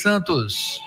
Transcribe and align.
Santos. 0.00 0.80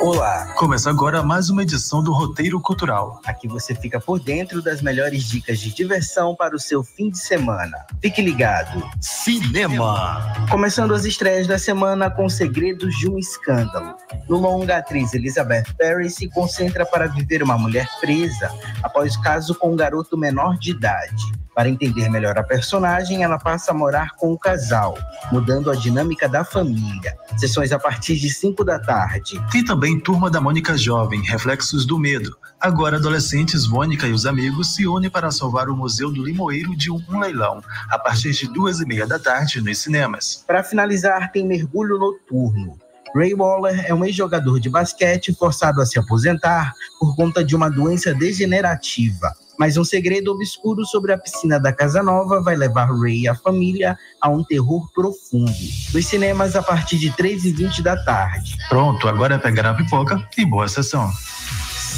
Olá! 0.00 0.54
Começa 0.56 0.88
agora 0.88 1.20
mais 1.20 1.50
uma 1.50 1.64
edição 1.64 2.00
do 2.00 2.12
Roteiro 2.12 2.60
Cultural. 2.60 3.20
Aqui 3.24 3.48
você 3.48 3.74
fica 3.74 3.98
por 3.98 4.20
dentro 4.20 4.62
das 4.62 4.80
melhores 4.80 5.24
dicas 5.24 5.58
de 5.58 5.74
diversão 5.74 6.36
para 6.36 6.54
o 6.54 6.60
seu 6.60 6.84
fim 6.84 7.10
de 7.10 7.18
semana. 7.18 7.76
Fique 8.00 8.22
ligado. 8.22 8.88
Cinema. 9.00 10.32
Começando 10.48 10.94
as 10.94 11.04
estreias 11.04 11.48
da 11.48 11.58
semana 11.58 12.08
com 12.08 12.28
Segredos 12.28 12.96
de 12.98 13.10
um 13.10 13.18
Escândalo. 13.18 13.96
No 14.28 14.36
longa, 14.36 14.76
a 14.76 14.78
atriz 14.78 15.14
Elizabeth 15.14 15.74
Perry 15.76 16.08
se 16.08 16.28
concentra 16.28 16.86
para 16.86 17.08
viver 17.08 17.42
uma 17.42 17.58
mulher 17.58 17.88
presa 18.00 18.48
após 18.80 19.16
caso 19.16 19.56
com 19.56 19.72
um 19.72 19.76
garoto 19.76 20.16
menor 20.16 20.56
de 20.56 20.70
idade. 20.70 21.41
Para 21.54 21.68
entender 21.68 22.08
melhor 22.08 22.38
a 22.38 22.42
personagem, 22.42 23.22
ela 23.22 23.38
passa 23.38 23.72
a 23.72 23.74
morar 23.74 24.12
com 24.16 24.32
o 24.32 24.38
casal, 24.38 24.96
mudando 25.30 25.70
a 25.70 25.74
dinâmica 25.74 26.28
da 26.28 26.44
família. 26.44 27.14
Sessões 27.36 27.72
a 27.72 27.78
partir 27.78 28.16
de 28.16 28.30
5 28.30 28.64
da 28.64 28.78
tarde. 28.78 29.40
Tem 29.50 29.62
também 29.62 30.00
Turma 30.00 30.30
da 30.30 30.40
Mônica 30.40 30.76
Jovem, 30.76 31.22
Reflexos 31.22 31.84
do 31.84 31.98
Medo. 31.98 32.36
Agora, 32.58 32.96
adolescentes, 32.96 33.66
Mônica 33.66 34.06
e 34.06 34.12
os 34.12 34.24
amigos 34.24 34.74
se 34.74 34.86
unem 34.86 35.10
para 35.10 35.30
salvar 35.30 35.68
o 35.68 35.76
Museu 35.76 36.10
do 36.10 36.24
Limoeiro 36.24 36.76
de 36.76 36.90
um 36.90 37.18
leilão, 37.18 37.60
a 37.90 37.98
partir 37.98 38.32
de 38.32 38.48
duas 38.48 38.80
e 38.80 38.86
meia 38.86 39.06
da 39.06 39.18
tarde 39.18 39.60
nos 39.60 39.78
cinemas. 39.78 40.44
Para 40.46 40.62
finalizar, 40.62 41.32
tem 41.32 41.46
Mergulho 41.46 41.98
Noturno. 41.98 42.78
Ray 43.14 43.34
Waller 43.34 43.84
é 43.86 43.92
um 43.92 44.04
ex-jogador 44.04 44.58
de 44.58 44.70
basquete 44.70 45.34
forçado 45.34 45.82
a 45.82 45.86
se 45.86 45.98
aposentar 45.98 46.72
por 46.98 47.14
conta 47.14 47.44
de 47.44 47.54
uma 47.54 47.68
doença 47.68 48.14
degenerativa. 48.14 49.34
Mas 49.58 49.76
um 49.76 49.84
segredo 49.84 50.32
obscuro 50.32 50.84
sobre 50.84 51.12
a 51.12 51.18
piscina 51.18 51.58
da 51.58 51.72
Casa 51.72 52.02
Nova 52.02 52.40
vai 52.40 52.56
levar 52.56 52.86
Ray 52.86 53.22
e 53.22 53.28
a 53.28 53.34
família 53.34 53.96
a 54.20 54.28
um 54.28 54.42
terror 54.42 54.90
profundo. 54.92 55.52
Dos 55.92 56.06
cinemas 56.06 56.56
a 56.56 56.62
partir 56.62 56.98
de 56.98 57.10
3h20 57.12 57.82
da 57.82 58.02
tarde. 58.04 58.56
Pronto, 58.68 59.08
agora 59.08 59.34
é 59.34 59.38
pegar 59.38 59.66
a 59.66 59.74
pipoca 59.74 60.26
e 60.36 60.44
boa 60.44 60.68
sessão. 60.68 61.10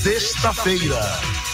Sexta-feira. 0.05 1.01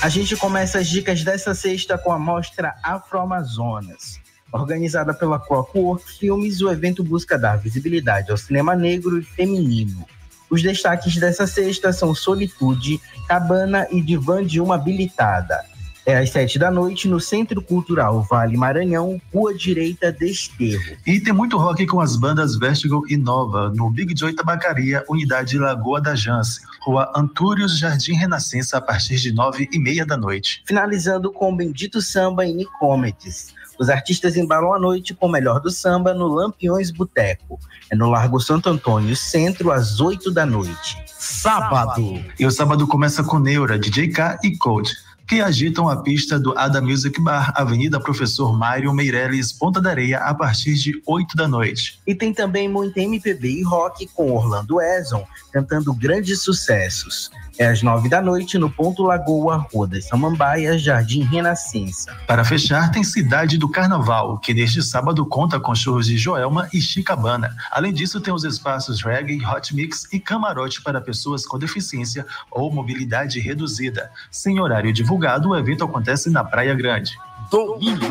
A 0.02 0.08
gente 0.08 0.34
começa 0.34 0.78
as 0.78 0.88
dicas 0.88 1.22
dessa 1.22 1.54
sexta 1.54 1.96
com 1.96 2.10
a 2.10 2.18
mostra 2.18 2.74
Afro-Amazonas. 2.82 4.18
Organizada 4.52 5.14
pela 5.14 5.38
Clockwork 5.38 6.02
Filmes, 6.18 6.60
o 6.60 6.70
evento 6.70 7.04
busca 7.04 7.38
dar 7.38 7.56
visibilidade 7.56 8.32
ao 8.32 8.36
cinema 8.36 8.74
negro 8.74 9.18
e 9.18 9.22
feminino. 9.22 10.04
Os 10.50 10.62
destaques 10.62 11.16
dessa 11.16 11.46
sexta 11.46 11.92
são 11.92 12.12
Solitude, 12.12 13.00
Cabana 13.28 13.86
e 13.92 14.00
Divã 14.00 14.44
de 14.44 14.60
uma 14.60 14.74
Habilitada. 14.74 15.64
É 16.10 16.18
às 16.18 16.30
sete 16.30 16.58
da 16.58 16.72
noite 16.72 17.06
no 17.06 17.20
Centro 17.20 17.62
Cultural 17.62 18.26
Vale 18.28 18.56
Maranhão, 18.56 19.22
Rua 19.32 19.54
Direita 19.54 20.10
Desterro. 20.10 20.96
E 21.06 21.20
tem 21.20 21.32
muito 21.32 21.56
rock 21.56 21.86
com 21.86 22.00
as 22.00 22.16
bandas 22.16 22.56
Vestigo 22.56 23.04
e 23.08 23.16
Nova, 23.16 23.70
no 23.72 23.88
Big 23.88 24.18
Joy 24.18 24.34
Tabacaria, 24.34 25.04
Unidade 25.08 25.56
Lagoa 25.56 26.00
da 26.00 26.16
Jance, 26.16 26.62
Rua 26.82 27.12
Antúrios, 27.14 27.78
Jardim 27.78 28.14
Renascença, 28.14 28.78
a 28.78 28.80
partir 28.80 29.18
de 29.18 29.32
nove 29.32 29.68
e 29.72 29.78
meia 29.78 30.04
da 30.04 30.16
noite. 30.16 30.64
Finalizando 30.66 31.30
com 31.30 31.54
Bendito 31.54 32.02
Samba 32.02 32.44
e 32.44 32.52
Nicomedes. 32.52 33.54
Os 33.78 33.88
artistas 33.88 34.36
embalam 34.36 34.74
a 34.74 34.80
noite 34.80 35.14
com 35.14 35.26
o 35.26 35.30
melhor 35.30 35.60
do 35.60 35.70
samba 35.70 36.12
no 36.12 36.26
Lampiões 36.26 36.90
Boteco. 36.90 37.56
É 37.88 37.94
no 37.94 38.10
Largo 38.10 38.40
Santo 38.40 38.68
Antônio, 38.68 39.14
centro, 39.14 39.70
às 39.70 40.00
oito 40.00 40.28
da 40.32 40.44
noite. 40.44 40.98
Sábado. 41.06 42.20
E 42.36 42.44
o 42.44 42.50
sábado 42.50 42.84
começa 42.88 43.22
com 43.22 43.38
Neura, 43.38 43.78
DJ 43.78 44.08
K 44.08 44.40
e 44.42 44.58
Code 44.58 44.92
que 45.30 45.40
agitam 45.40 45.88
a 45.88 46.02
pista 46.02 46.40
do 46.40 46.58
Ada 46.58 46.80
Music 46.80 47.22
Bar, 47.22 47.52
Avenida 47.54 48.00
Professor 48.00 48.52
Mário 48.52 48.92
Meirelles, 48.92 49.52
Ponta 49.52 49.80
da 49.80 49.90
Areia, 49.90 50.18
a 50.18 50.34
partir 50.34 50.74
de 50.74 51.00
8 51.06 51.36
da 51.36 51.46
noite. 51.46 52.00
E 52.04 52.16
tem 52.16 52.34
também 52.34 52.68
muito 52.68 52.98
MPB 52.98 53.48
e 53.48 53.62
rock 53.62 54.08
com 54.08 54.32
Orlando 54.32 54.80
Eson, 54.80 55.24
cantando 55.52 55.94
grandes 55.94 56.42
sucessos. 56.42 57.30
É 57.60 57.66
às 57.66 57.82
nove 57.82 58.08
da 58.08 58.22
noite 58.22 58.56
no 58.56 58.70
Ponto 58.70 59.02
Lagoa, 59.02 59.66
Rua 59.70 59.86
das 59.86 60.06
Samambaias, 60.06 60.80
Jardim 60.80 61.24
Renascença. 61.24 62.10
Para 62.26 62.42
fechar, 62.42 62.90
tem 62.90 63.04
Cidade 63.04 63.58
do 63.58 63.68
Carnaval, 63.68 64.38
que 64.38 64.54
neste 64.54 64.82
sábado 64.82 65.26
conta 65.26 65.60
com 65.60 65.74
shows 65.74 66.06
de 66.06 66.16
Joelma 66.16 66.70
e 66.72 66.80
Chicabana. 66.80 67.54
Além 67.70 67.92
disso, 67.92 68.18
tem 68.18 68.32
os 68.32 68.44
espaços 68.44 69.02
reggae, 69.02 69.44
hot 69.44 69.76
mix 69.76 70.08
e 70.10 70.18
camarote 70.18 70.82
para 70.82 71.02
pessoas 71.02 71.44
com 71.44 71.58
deficiência 71.58 72.24
ou 72.50 72.72
mobilidade 72.72 73.38
reduzida. 73.40 74.10
Sem 74.30 74.58
horário 74.58 74.90
divulgado, 74.90 75.50
o 75.50 75.54
evento 75.54 75.84
acontece 75.84 76.30
na 76.30 76.42
Praia 76.42 76.74
Grande. 76.74 77.12
Domingo. 77.50 78.06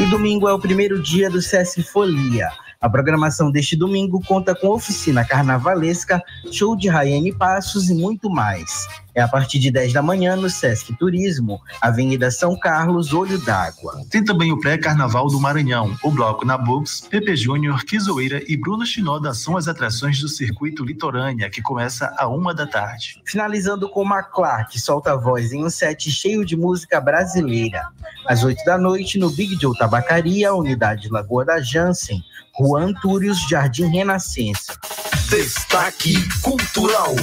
E 0.00 0.06
domingo 0.06 0.48
é 0.48 0.52
o 0.52 0.58
primeiro 0.58 1.00
dia 1.00 1.30
do 1.30 1.40
Sesc 1.40 1.80
Folia. 1.84 2.50
A 2.84 2.90
programação 2.90 3.50
deste 3.50 3.74
domingo 3.74 4.20
conta 4.20 4.54
com 4.54 4.68
oficina 4.68 5.24
carnavalesca, 5.24 6.22
show 6.52 6.76
de 6.76 6.86
Raiane 6.86 7.32
Passos 7.32 7.88
e 7.88 7.94
muito 7.94 8.28
mais. 8.28 8.86
É 9.14 9.22
a 9.22 9.28
partir 9.28 9.58
de 9.58 9.70
10 9.70 9.94
da 9.94 10.02
manhã 10.02 10.36
no 10.36 10.50
Sesc 10.50 10.92
Turismo, 10.98 11.62
Avenida 11.80 12.30
São 12.30 12.58
Carlos, 12.58 13.14
Olho 13.14 13.38
d'Água. 13.38 14.04
Tem 14.10 14.22
também 14.22 14.52
o 14.52 14.60
pré-carnaval 14.60 15.28
do 15.28 15.40
Maranhão. 15.40 15.96
O 16.02 16.10
bloco 16.10 16.44
Nabux, 16.44 17.00
Pepe 17.08 17.34
Júnior, 17.34 17.84
Kizoeira 17.84 18.42
e 18.46 18.54
Bruno 18.54 18.84
Shinoda 18.84 19.32
são 19.32 19.56
as 19.56 19.66
atrações 19.66 20.20
do 20.20 20.28
circuito 20.28 20.84
Litorânea, 20.84 21.48
que 21.48 21.62
começa 21.62 22.12
a 22.18 22.28
uma 22.28 22.52
da 22.52 22.66
tarde. 22.66 23.18
Finalizando 23.24 23.88
com 23.88 24.04
Maclar, 24.04 24.68
que 24.68 24.78
solta 24.78 25.12
a 25.12 25.16
voz 25.16 25.52
em 25.52 25.64
um 25.64 25.70
set 25.70 26.10
cheio 26.10 26.44
de 26.44 26.54
música 26.54 27.00
brasileira. 27.00 27.88
Às 28.26 28.42
8 28.42 28.62
da 28.64 28.76
noite, 28.76 29.18
no 29.18 29.30
Big 29.30 29.56
Joe 29.58 29.78
Tabacaria, 29.78 30.52
Unidade 30.52 31.08
Lagoa 31.08 31.44
da 31.44 31.60
Jansen, 31.60 32.20
Rua 32.56 32.82
Antúrios, 32.84 33.48
Jardim 33.48 33.90
Renascença. 33.90 34.78
Destaque 35.28 36.14
Cultural. 36.40 37.16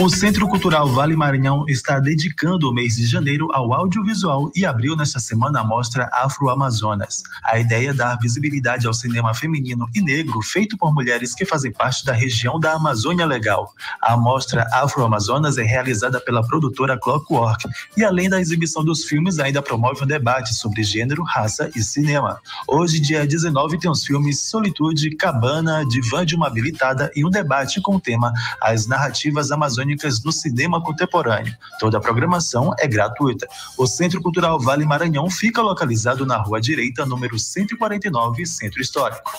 O 0.00 0.08
Centro 0.08 0.48
Cultural 0.48 0.88
Vale 0.88 1.14
Maranhão 1.14 1.66
está 1.68 2.00
dedicando 2.00 2.70
o 2.70 2.72
mês 2.72 2.96
de 2.96 3.04
janeiro 3.04 3.48
ao 3.52 3.74
audiovisual 3.74 4.50
e 4.56 4.64
abriu 4.64 4.96
nesta 4.96 5.20
semana 5.20 5.60
a 5.60 5.64
mostra 5.64 6.08
Afro-Amazonas. 6.10 7.22
A 7.44 7.58
ideia 7.58 7.90
é 7.90 7.92
dar 7.92 8.16
visibilidade 8.16 8.86
ao 8.86 8.94
cinema 8.94 9.34
feminino 9.34 9.86
e 9.94 10.00
negro 10.00 10.40
feito 10.40 10.78
por 10.78 10.94
mulheres 10.94 11.34
que 11.34 11.44
fazem 11.44 11.70
parte 11.70 12.02
da 12.02 12.14
região 12.14 12.58
da 12.58 12.72
Amazônia 12.72 13.26
Legal. 13.26 13.74
A 14.00 14.16
mostra 14.16 14.66
Afro-Amazonas 14.72 15.58
é 15.58 15.64
realizada 15.64 16.18
pela 16.18 16.42
produtora 16.46 16.98
Clockwork 16.98 17.68
e, 17.94 18.02
além 18.02 18.30
da 18.30 18.40
exibição 18.40 18.82
dos 18.82 19.04
filmes, 19.04 19.38
ainda 19.38 19.60
promove 19.60 20.02
um 20.02 20.06
debate 20.06 20.54
sobre 20.54 20.82
gênero, 20.82 21.22
raça 21.24 21.70
e 21.76 21.82
cinema. 21.82 22.40
Hoje, 22.66 23.00
dia 23.00 23.26
19, 23.26 23.78
tem 23.78 23.90
os 23.90 24.02
filmes 24.02 24.40
Solitude, 24.40 25.14
Cabana, 25.14 25.84
Divã 25.84 26.24
de 26.24 26.34
uma 26.34 26.46
Habilitada 26.46 27.10
e 27.14 27.22
um 27.22 27.28
debate 27.28 27.82
com 27.82 27.96
o 27.96 28.00
tema 28.00 28.32
As 28.62 28.86
Narrativas 28.86 29.52
Amazônicas 29.52 29.89
no 30.24 30.32
cinema 30.32 30.82
contemporâneo. 30.82 31.54
Toda 31.78 31.98
a 31.98 32.00
programação 32.00 32.72
é 32.78 32.86
gratuita. 32.86 33.46
O 33.78 33.86
Centro 33.86 34.20
Cultural 34.20 34.60
Vale 34.60 34.84
Maranhão 34.84 35.28
fica 35.30 35.62
localizado 35.62 36.26
na 36.26 36.36
Rua 36.36 36.60
Direita, 36.60 37.06
número 37.06 37.38
149, 37.38 38.46
Centro 38.46 38.80
Histórico. 38.80 39.30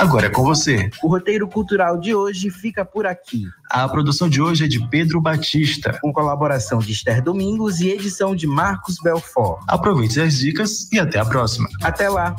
Agora 0.00 0.28
é 0.28 0.30
com 0.30 0.42
você. 0.42 0.88
O 1.02 1.08
roteiro 1.08 1.46
cultural 1.46 2.00
de 2.00 2.14
hoje 2.14 2.48
fica 2.48 2.86
por 2.86 3.04
aqui. 3.04 3.44
A 3.68 3.86
produção 3.86 4.30
de 4.30 4.40
hoje 4.40 4.64
é 4.64 4.66
de 4.66 4.80
Pedro 4.88 5.20
Batista. 5.20 5.98
Com 6.00 6.10
colaboração 6.10 6.78
de 6.78 6.90
Esther 6.90 7.22
Domingos 7.22 7.80
e 7.80 7.90
edição 7.90 8.34
de 8.34 8.46
Marcos 8.46 8.96
Belfort. 9.04 9.62
Aproveite 9.68 10.18
as 10.18 10.38
dicas 10.38 10.90
e 10.90 10.98
até 10.98 11.18
a 11.18 11.24
próxima. 11.26 11.68
Até 11.82 12.08
lá. 12.08 12.34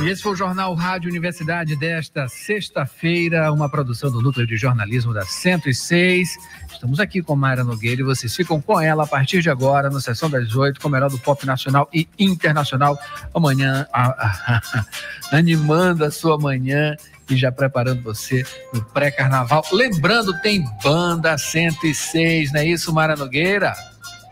E 0.00 0.08
esse 0.08 0.22
foi 0.22 0.32
o 0.32 0.36
Jornal 0.36 0.74
Rádio 0.74 1.10
Universidade 1.10 1.74
desta 1.74 2.28
sexta-feira, 2.28 3.52
uma 3.52 3.68
produção 3.68 4.12
do 4.12 4.22
Núcleo 4.22 4.46
de 4.46 4.56
Jornalismo 4.56 5.12
da 5.12 5.22
106. 5.22 6.36
Estamos 6.72 7.00
aqui 7.00 7.20
com 7.20 7.34
Mayra 7.34 7.64
Nogueira 7.64 8.00
e 8.00 8.04
vocês 8.04 8.34
ficam 8.34 8.60
com 8.60 8.80
ela 8.80 9.02
a 9.02 9.06
partir 9.08 9.42
de 9.42 9.50
agora, 9.50 9.90
no 9.90 10.00
Sessão 10.00 10.30
das 10.30 10.54
Oito, 10.54 10.80
com 10.80 10.86
o 10.86 10.90
melhor 10.90 11.10
do 11.10 11.18
pop 11.18 11.44
nacional 11.44 11.88
e 11.92 12.08
internacional. 12.16 12.96
Amanhã, 13.34 13.88
a, 13.92 14.06
a, 14.06 14.86
animando 15.36 16.04
a 16.04 16.12
sua 16.12 16.38
manhã 16.38 16.94
e 17.28 17.36
já 17.36 17.50
preparando 17.50 18.00
você 18.00 18.46
no 18.72 18.80
pré-carnaval. 18.84 19.64
Lembrando, 19.72 20.40
tem 20.42 20.64
Banda 20.80 21.36
106, 21.36 22.52
não 22.52 22.60
é 22.60 22.66
isso, 22.66 22.92
Mara 22.92 23.16
Nogueira? 23.16 23.74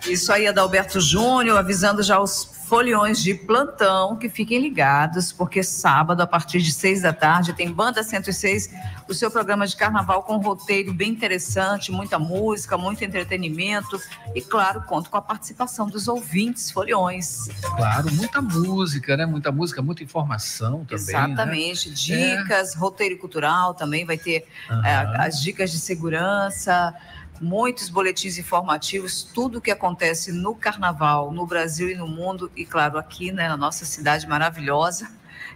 Isso 0.07 0.33
aí, 0.33 0.47
Adalberto 0.47 1.01
Júnior, 1.01 1.59
avisando 1.59 2.05
já 2.05 2.21
os 2.21 2.56
foliões 2.67 3.23
de 3.23 3.33
plantão 3.33 4.17
que 4.17 4.29
fiquem 4.29 4.61
ligados, 4.61 5.33
porque 5.33 5.63
sábado, 5.63 6.21
a 6.21 6.27
partir 6.27 6.61
de 6.61 6.73
seis 6.73 7.03
da 7.03 7.13
tarde, 7.13 7.53
tem 7.53 7.71
Banda 7.73 8.03
106, 8.03 8.71
o 9.09 9.15
seu 9.15 9.31
programa 9.31 9.67
de 9.67 9.77
carnaval 9.77 10.25
com 10.25 10.35
um 10.35 10.41
roteiro 10.41 10.93
bem 10.93 11.11
interessante, 11.11 11.93
muita 11.93 12.19
música, 12.19 12.77
muito 12.77 13.05
entretenimento 13.05 14.01
e, 14.35 14.41
claro, 14.41 14.83
conto 14.83 15.09
com 15.09 15.17
a 15.17 15.23
participação 15.23 15.87
dos 15.89 16.09
ouvintes 16.09 16.71
foliões. 16.71 17.49
Claro, 17.63 18.13
muita 18.13 18.43
música, 18.43 19.17
né? 19.17 19.25
Muita 19.25 19.53
música, 19.53 19.81
muita 19.81 20.03
informação 20.03 20.85
também. 20.85 21.07
Né? 21.07 21.25
Exatamente, 21.33 21.89
né? 21.89 21.95
dicas, 21.95 22.75
é. 22.75 22.79
roteiro 22.79 23.17
cultural 23.19 23.75
também 23.75 24.05
vai 24.05 24.19
ter 24.19 24.45
uhum. 24.69 24.85
é, 24.85 25.25
as 25.25 25.41
dicas 25.41 25.71
de 25.71 25.79
segurança 25.79 26.93
muitos 27.41 27.89
boletins 27.89 28.39
informativos, 28.39 29.23
tudo 29.23 29.59
o 29.59 29.61
que 29.61 29.71
acontece 29.71 30.33
no 30.33 30.55
carnaval, 30.55 31.33
no 31.33 31.47
Brasil 31.47 31.91
e 31.91 31.95
no 31.95 32.07
mundo, 32.07 32.51
e 32.57 32.65
claro, 32.65 32.99
aqui 32.99 33.33
né, 33.33 33.49
na 33.49 33.57
nossa 33.57 33.85
cidade 33.85 34.27
maravilhosa, 34.27 35.11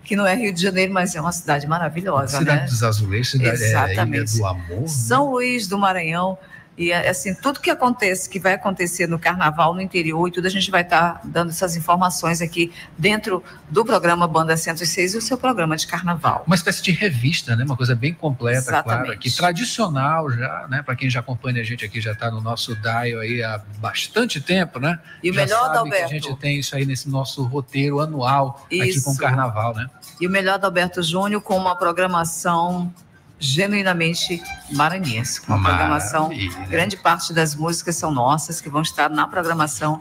que 0.05 0.17
não 0.17 0.27
é 0.27 0.35
Rio 0.35 0.53
de 0.53 0.63
Janeiro, 0.63 0.93
mas 0.93 1.15
é 1.15 1.21
uma 1.21 1.33
cidade 1.33 1.67
maravilhosa. 1.67 2.39
Cidade 2.39 2.63
né? 2.63 2.67
dos 2.67 2.83
Azulejos, 2.83 3.33
cidade 3.33 3.63
Exatamente. 3.63 4.35
É, 4.35 4.39
do 4.39 4.47
Amor. 4.47 4.81
Né? 4.81 4.89
São 4.89 5.27
né? 5.27 5.31
Luís 5.33 5.67
do 5.67 5.79
Maranhão 5.79 6.39
e 6.77 6.93
assim, 6.93 7.35
tudo 7.35 7.61
que 7.61 7.69
acontece, 7.69 8.29
que 8.29 8.39
vai 8.39 8.55
acontecer 8.55 9.07
no 9.07 9.19
carnaval, 9.19 9.75
no 9.75 9.83
interior 9.83 10.27
e 10.29 10.31
tudo, 10.31 10.47
a 10.47 10.51
gente 10.51 10.71
vai 10.71 10.83
estar 10.83 11.15
tá 11.15 11.21
dando 11.25 11.51
essas 11.51 11.77
informações 11.77 12.41
aqui 12.41 12.73
dentro 12.97 13.45
do 13.69 13.85
programa 13.85 14.27
Banda 14.27 14.57
106 14.57 15.15
e 15.15 15.19
o 15.19 15.21
seu 15.21 15.37
programa 15.37 15.77
de 15.77 15.87
carnaval. 15.87 16.43
Uma 16.47 16.57
espécie 16.57 16.83
de 16.83 16.91
revista, 16.91 17.55
né? 17.55 17.65
Uma 17.65 17.77
coisa 17.77 17.95
bem 17.95 18.15
completa, 18.15 18.59
Exatamente. 18.59 18.85
claro, 18.85 19.13
aqui, 19.13 19.31
tradicional 19.31 20.31
já, 20.31 20.67
né? 20.71 20.83
Para 20.83 20.97
quem 20.97 21.11
já 21.11 21.21
acompanha 21.21 21.61
a 21.61 21.65
gente 21.65 21.85
aqui, 21.85 22.01
já 22.01 22.13
está 22.13 22.31
no 22.31 22.41
nosso 22.41 22.75
dial 22.75 23.21
aí 23.21 23.43
há 23.43 23.61
bastante 23.79 24.41
tempo, 24.41 24.79
né? 24.79 24.99
E 25.23 25.31
o 25.31 25.35
já 25.35 25.43
melhor, 25.43 25.77
Alberto. 25.77 26.05
a 26.05 26.09
gente 26.09 26.35
tem 26.37 26.59
isso 26.59 26.75
aí 26.75 26.87
nesse 26.87 27.11
nosso 27.11 27.43
roteiro 27.45 28.01
anual 28.01 28.67
isso. 28.71 28.99
aqui 28.99 29.05
com 29.05 29.11
o 29.13 29.17
carnaval, 29.17 29.75
né? 29.75 29.87
E 30.19 30.27
o 30.27 30.31
melhor, 30.31 30.59
Alberto 30.65 31.03
Júnior, 31.03 31.43
com 31.43 31.57
uma 31.57 31.77
programação 31.77 32.93
genuinamente 33.41 34.43
maranhense. 34.71 35.41
Uma 35.49 35.61
programação, 35.63 36.31
grande 36.69 36.97
parte 36.97 37.33
das 37.33 37.55
músicas 37.55 37.97
são 37.97 38.13
nossas, 38.13 38.61
que 38.61 38.69
vão 38.69 38.83
estar 38.83 39.09
na 39.09 39.27
programação 39.27 40.01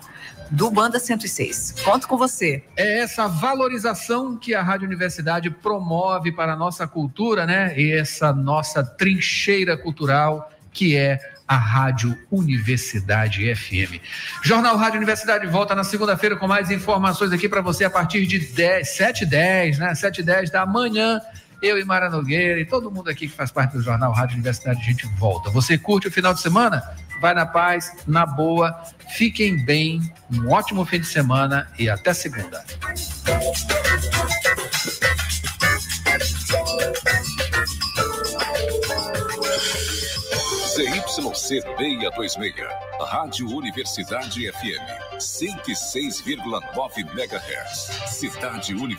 do 0.52 0.70
Banda 0.70 1.00
106. 1.00 1.76
Conto 1.84 2.08
com 2.08 2.18
você. 2.18 2.64
É 2.76 3.00
essa 3.00 3.28
valorização 3.28 4.36
que 4.36 4.54
a 4.54 4.62
Rádio 4.62 4.88
Universidade 4.88 5.50
promove 5.50 6.32
para 6.32 6.54
a 6.54 6.56
nossa 6.56 6.88
cultura, 6.88 7.46
né? 7.46 7.74
E 7.80 7.92
essa 7.92 8.34
nossa 8.34 8.84
trincheira 8.84 9.78
cultural 9.78 10.52
que 10.72 10.96
é 10.96 11.20
a 11.48 11.56
Rádio 11.56 12.16
Universidade 12.32 13.54
FM. 13.56 14.00
Jornal 14.44 14.78
Rádio 14.78 14.98
Universidade 14.98 15.48
volta 15.48 15.74
na 15.74 15.84
segunda-feira 15.84 16.36
com 16.36 16.48
mais 16.48 16.70
informações 16.70 17.32
aqui 17.32 17.50
para 17.50 17.62
você 17.62 17.86
a 17.86 17.90
partir 17.90 18.28
de 18.28 18.40
10, 18.40 18.88
7 18.88 19.26
10, 19.26 19.80
né? 19.80 19.96
7 19.96 20.22
10 20.22 20.52
da 20.52 20.66
manhã 20.66 21.20
eu 21.62 21.78
e 21.78 21.84
Mara 21.84 22.10
Nogueira 22.10 22.60
e 22.60 22.66
todo 22.66 22.92
mundo 22.92 23.10
aqui 23.10 23.28
que 23.28 23.36
faz 23.36 23.52
parte 23.52 23.74
do 23.74 23.82
Jornal 23.82 24.12
Rádio 24.12 24.36
Universidade, 24.36 24.80
a 24.80 24.84
gente 24.84 25.06
volta. 25.18 25.50
Você 25.50 25.78
curte 25.78 26.08
o 26.08 26.12
final 26.12 26.34
de 26.34 26.42
semana? 26.42 26.82
Vai 27.22 27.34
na 27.34 27.46
paz, 27.46 27.92
na 28.08 28.26
boa, 28.26 28.74
fiquem 29.10 29.64
bem, 29.66 30.02
um 30.32 30.50
ótimo 30.50 30.86
fim 30.86 31.00
de 31.02 31.08
semana 31.08 31.68
e 31.78 31.90
até 31.90 32.14
segunda. 32.14 32.64
ZYC 40.80 41.36
626, 41.36 42.38
Rádio 43.02 43.50
Universidade 43.50 44.50
FM, 44.50 45.18
106,9 45.18 47.00
MHz, 47.00 47.90
Cidade 48.08 48.74
Universidade. 48.74 48.98